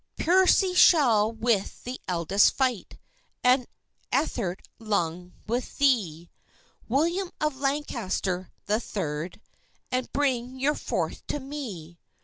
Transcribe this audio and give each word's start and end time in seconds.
"Piercy 0.17 0.73
shall 0.73 1.31
with 1.31 1.83
the 1.83 2.01
eldest 2.07 2.55
fight, 2.55 2.97
And 3.43 3.67
Ethert 4.11 4.63
Lunn 4.79 5.33
with 5.45 5.77
thee; 5.77 6.31
William 6.89 7.29
of 7.39 7.57
Lancaster 7.57 8.49
the 8.65 8.79
third, 8.79 9.39
And 9.91 10.11
bring 10.11 10.59
your 10.59 10.73
fourth 10.73 11.23
to 11.27 11.39
me! 11.39 11.99